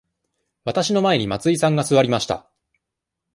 [0.65, 2.49] わたしの前に松井さんが座りました。